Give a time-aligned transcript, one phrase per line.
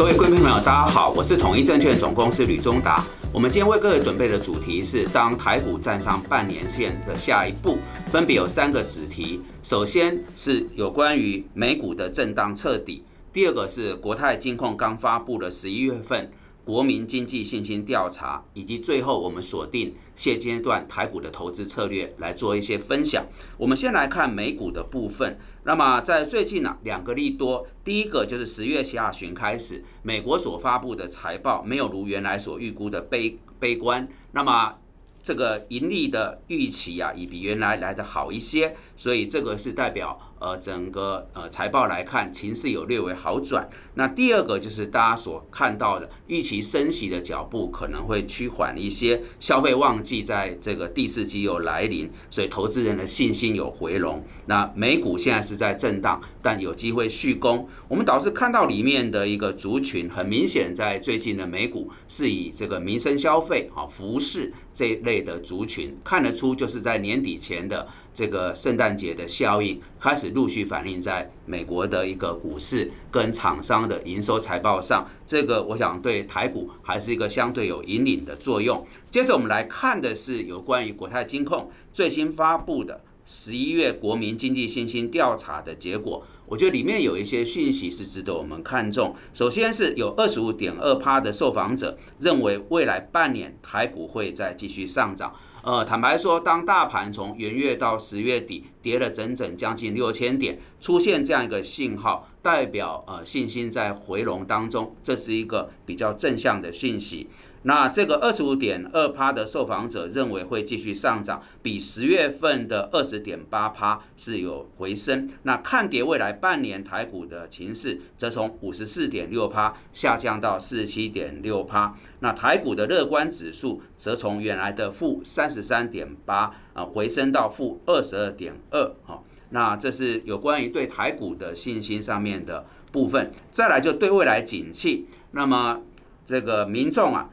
[0.00, 3.04] 各位贵宾朋友，大家好，我是统一证券总公司吕中达。
[3.34, 7.76] 我们今天为各位准备的主题是当台股站上半年线的下一步，
[8.06, 9.42] 分别有三个子题。
[9.62, 16.32] 首先是有关于美股的震荡彻底，第二个是国泰金控刚发布的十一月份。
[16.70, 23.26] 国民经济信心调查，以及最后我们锁定现阶段台股的投资策略来做一些分享。
[23.58, 25.36] 我们先来看美股的部分。
[25.64, 34.06] 那么在最近呢，两个利多，第一个就是十月下旬开始，美国所发布的财报没有如原来所预估的悲悲观。
[34.30, 34.76] 那么
[35.24, 40.16] 这个盈利的预期啊，也比原来来的好一些，所以这个是代表。
[40.40, 43.68] 呃，整个呃财报来看，情势有略微好转。
[43.94, 54.24] 那第二个就是大家所看到的，预期升息的脚步可能会趋缓一些，消费旺季在这个第四季有来临，所以投资人的信心有回笼。
[54.46, 57.68] 那美股现在是在震荡，但有机会续攻。
[57.86, 67.86] 我们倒是看到里面的一个族群，很明显在最近的美股是以这个民生消费、啊服饰这一类的族群，看得出就是在年底前的。
[68.12, 78.84] 这个圣诞节的效应开始陆续反映在美国的一个股市跟厂商的营收财报上，这个我想对台股还是一个相对有引领的作用。
[79.10, 89.14] 接着我们来看的是有关于国泰金控最新发布的十一月国民经济信心调查的结果，我觉得里面有一些讯息是值得我们看重。
[89.32, 95.32] 首先是有二十五点二趴的受访者认为未来半年台股会再继续上涨。
[95.62, 107.28] 呃，坦白说，当大盘从元月到十月底跌了整整将近六千点，出现这样一个信号，代表呃信心在回笼当中，这是一个比较正向的讯息。
[107.62, 115.28] 那这个二十五点二趴的受访者认为会继续上涨，比十月份的二十点八趴是有回升。
[115.42, 121.94] 那看跌未来半年台股的情势，则从五十四点六趴下降到四十七点六趴。
[122.20, 128.94] 那台股的乐观指数则从原来的负三十三点八啊回升到负二十二点二。
[129.04, 133.30] 哈，那这是有关于对台股的信心上面的部分。
[133.50, 135.82] 再来就对未来景气，那么
[136.24, 137.28] 这个民众啊。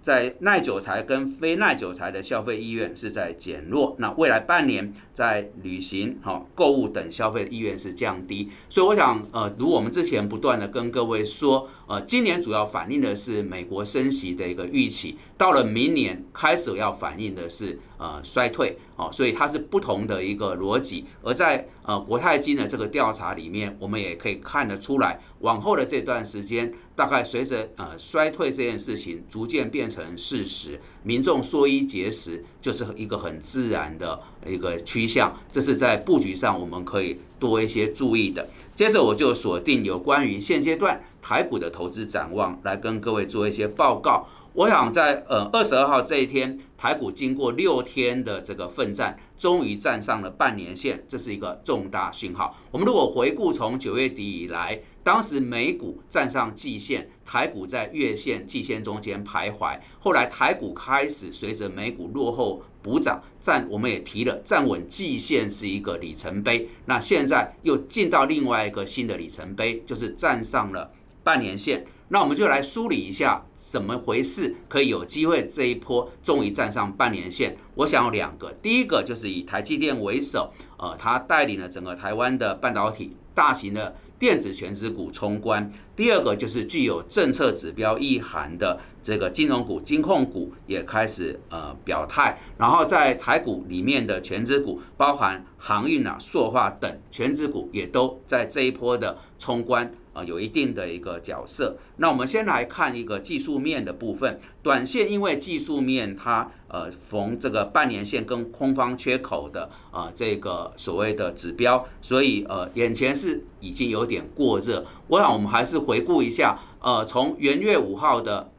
[0.00, 21.04] 在耐久材跟非耐久材的消费意愿是在减弱，那未来半年在旅行、哈购物等消费的意愿是降低，所以我想，呃，如我们之前不断的跟各位说，呃，今年主要反映的是美国升息的一个预期，到了明年开始要反映的是呃衰退，哦，所以它是不同的一个逻辑。
[21.22, 26.72] 而在呃国泰金的这个调查里面，我们也可以看得出来，往后的这段时间。
[26.98, 38.48] 大概随着呃衰退这件事情逐渐变成事实，民众缩衣节食就是一个很自然的一个趋向，这是在布局上我们可以多一些注意的。
[38.74, 44.26] 接着我就锁定有关于现阶段台股的投资展望，来跟各位做一些报告。
[44.54, 52.56] 我想在呃二十二号这一天，台股经过六天的这个奋战，终于站上了半年线，这是一个重大讯号。
[52.70, 59.78] 我们如果回顾从九月底以来，当时美股站上季线，台股在月线、季线中间徘徊。
[60.00, 66.68] 后来台股开始随着美股落后补涨，站我们也提了站稳季线是一个里程碑。
[66.86, 70.90] 那现在又进到另外一个新的里程碑，就是站上了
[71.28, 71.84] 半年线。
[72.10, 77.54] 那我们就来梳理一下怎么回事，可以有机会这一波终于站上半年线。
[77.74, 92.40] 我想有两个，第一个就是以台积电为首，呃，它带领了整个台湾的半导体大型的电子全值股冲关；第二个就是具有政策指标意涵的这个金融股、金控股也开始呃表态。
[92.56, 99.92] 然后在台股里面的全值股，包含航运啊、塑化等全值股，也都在这一波的冲关。
[100.24, 101.76] 有一定的一个角色。
[101.96, 104.40] 那我们先来看一个技术面的部分。
[104.62, 114.84] 短线因为技术面它呃逢这个半年线跟空方缺口的啊这个所谓的指标，所以呃眼前是已经有点过热。
[115.08, 118.50] 我想我们还是回顾一下，呃从元月五号的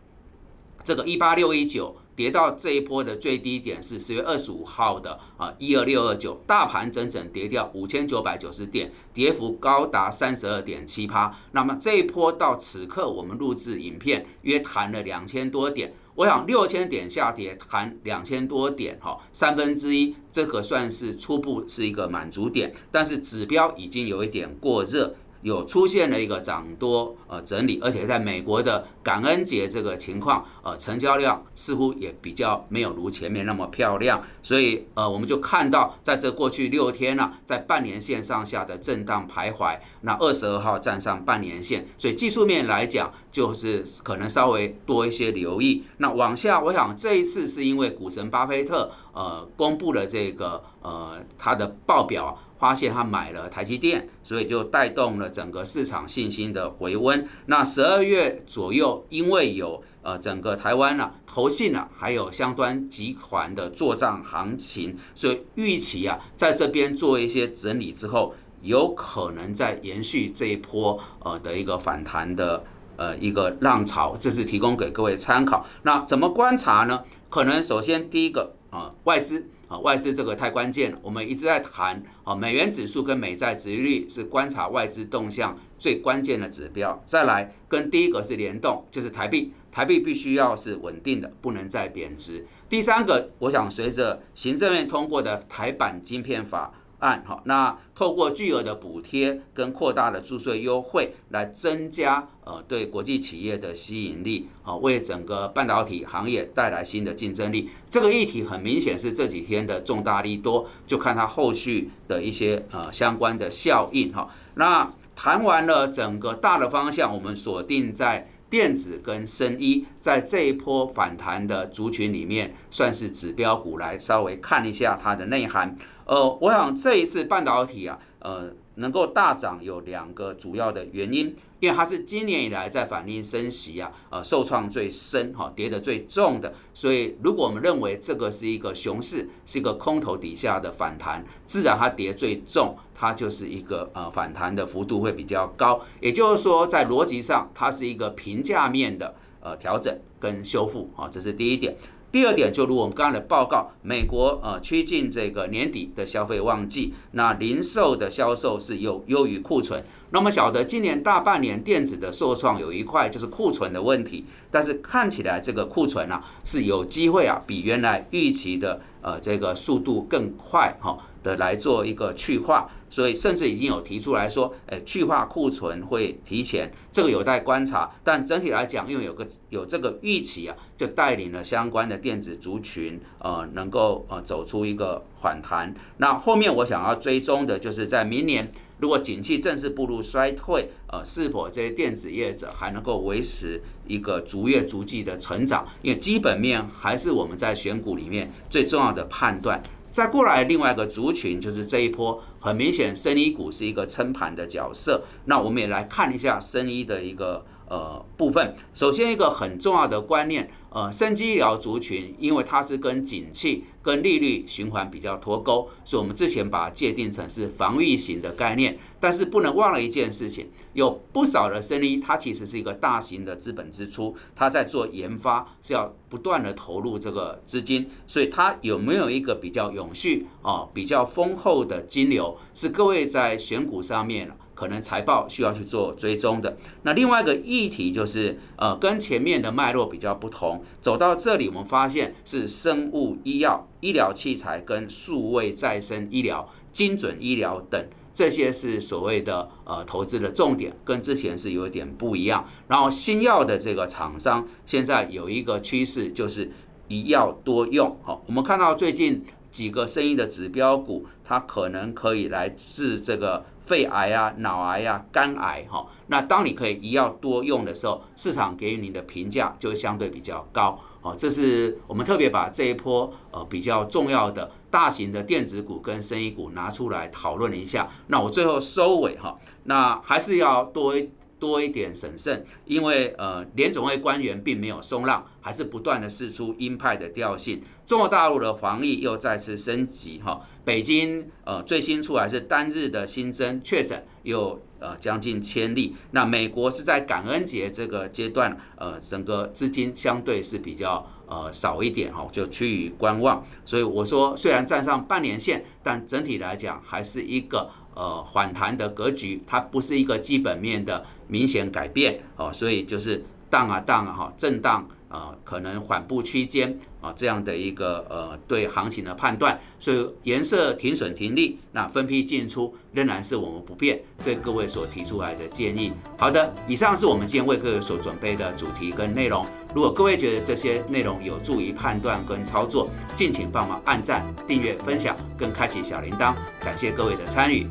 [0.83, 1.95] 这个一八六一九。
[2.19, 11.33] 跌到这一波的最低点是十月二十五号的啊一二六二九，大盘整整跌掉五千九百九十点，跌幅高达三十二点七趴。
[11.54, 25.16] 那么这一波到此刻我们录制影片约弹了两千多点，我想六千点下跌弹两千多点哈，三分之一这个算是初步是一个满足点，但是指标已经有一点过热。
[25.41, 45.83] 有出现了一个涨多呃整理，而且在美国的感恩节这个情况，呃，成交量似乎也比较没有如前面那么漂亮，所以呃，我们就看到在这过去六天呢，在半年线上下的震荡徘徊，那二十二号站上半年线，所以技术面来讲，就是可能稍微多一些留意。
[45.97, 52.38] 那往下，我想这一次是因为股神巴菲特呃公布了这个呃他的报表。
[52.59, 57.25] 发现他买了台积电，所以就带动了整个市场信心的回温。
[57.45, 72.63] 那十二月左右，因为有呃整个台湾呢投信啊，还有相关集团的做账行情，所以预期啊在这边做一些整理之后，有可能再延续这一波呃的一个反弹的
[72.97, 74.17] 呃一个浪潮。
[74.19, 75.65] 这是提供给各位参考。
[75.83, 77.03] 那怎么观察呢？
[77.29, 79.47] 可能首先第一个啊外资。
[79.69, 80.98] 啊，外资这个太关键了。
[81.01, 87.01] 我们一直在谈啊，美元指数跟美债殖利率是观察外资动向最关键的指标。
[87.06, 92.45] 再来，跟第一个是联动，就是台币，台币必须要是稳定的，不能再贬值。
[92.68, 96.74] 第三个，我想随着行政院通过的台版晶片法。
[97.00, 107.69] 案好，那透过巨额的补贴跟扩大的注税优惠来增加呃对国际企业的吸引力，好为整个半导体行业带来新的竞争力。
[107.90, 114.30] 这个议题很明显是这几天的重大利多，就看它后续的一些呃相关的效应哈。
[114.56, 125.78] 那谈完了整个大的方向，我们锁定在电子跟生医，在这一波反弹的族群里面，算是指标股来稍微看一下它的内涵。
[126.09, 151.77] 呃，我想这一次半导体啊，呃，能够大涨有两个主要的原因，因为它是今年以来在反映升息啊，呃，受创最深哈，跌得最重的，所以如果我们认为这个是一个熊市，是一个空头底下的反弹，自然它跌最重，它就是一个呃反弹的幅度会比较高，也就是说在逻辑上它是一个平价面的呃调整跟修复啊，这是第一点。
[152.11, 159.83] 第二点，就如我们刚才的报告，美国呃趋近这个年底的消费旺季，那零售的销售是有优于库存。
[160.09, 170.97] 那么晓得今年大半年电子的受创有一块就是库存的问题，但是看起来这个库存啊是有机会啊比原来预期的呃这个速度更快哈。
[171.24, 177.92] 的来做一个去化，所以甚至已经有提出来说，诶，去化库存会提前，这个有待观察。
[178.04, 185.74] 但整体来讲，因为有个有这个预期啊，就带领了相关的电子族群，呃，能够呃走出一个反弹。
[185.98, 195.68] 那后面我想要追踪的就是在明年，如果景气正式步入衰退，呃，是否这些电子业者还能够维持一个逐月逐季的成长？
[195.81, 199.62] 因为基本面还是我们在选股里面最重要的判断。
[199.91, 205.03] 再过来另外一个族群，就是这一波很明显，生医股是一个撑盘的角色。
[205.25, 208.56] 那我们也来看一下生医的一个呃部分。
[208.74, 210.51] 首先一个很重要的观念。
[210.71, 218.77] 呃，生机医疗族群，因为它是跟景气、跟利率循环比较脱钩，所以我们之前把它界定成是防御型的概念。
[219.00, 236.57] 但是不能忘了一件事情，有不少的生意，它其实是一个大型的资本支出，它在做研发是要不断的投入这个资金，所以它有没有一个比较永续啊、比较丰厚的金流，是各位在选股上面可能财报需要去做追踪的。
[236.83, 240.61] 那另外一个议题就是，呃，跟前面的脉络比较不同。
[240.81, 247.81] 走到这里，我们发现是生物医药、医疗器材跟数位再生医疗、精准医疗等，
[248.13, 252.45] 这些是所谓的呃投资的重点，跟之前是有一点不一样。
[252.67, 256.51] 然后新药的这个厂商现在有一个趋势，就是
[256.89, 257.97] 一药多用。
[258.04, 263.45] 好，我们看到最近几个生意的指标股，它可能可以来治这个。
[263.69, 270.80] 肺癌啊、脑癌啊、肝癌哈，那当你可以一药多用的时候，市场给予你的评价就会相对比较高。
[271.04, 277.88] 哦，这是我们特别把这一波呃比较重要的大型的电子股跟生意股拿出来讨论一下。
[278.07, 280.95] 那我最后收尾哈，那还是要多。
[281.40, 287.62] 多一点审慎，因为呃联总会官员并没有松浪，还是不断的试出鹰派的调性。
[287.86, 295.96] 中国大陆的防疫又再次升级哈，北京呃最新出来是单日的新增确诊又呃将近千例。
[296.12, 303.44] 那美国是在感恩节这个阶段，呃整个资金相对是比较呃少一点哈，就趋于观望。
[303.66, 307.72] 所以我说虽然站上半年线，但整体来讲还是一个。
[307.99, 325.91] 呃，反弹的格局，它不是一个基本面的明显改变哦，所以就是荡啊荡啊哈，震荡呃可能缓步区间啊这样的一个呃对行情的判断，所以颜色停损停利，那分批进出仍然是我们不变对各位所提出来的建议。
[326.18, 329.45] 好的，以上是我们今天为各位所准备的主题跟内容。
[329.75, 336.33] 如果各位觉得这些内容有助于判断跟操作，敬请帮忙按赞、订阅、分享，跟开启小铃铛。
[336.63, 337.68] 感谢各位的参与。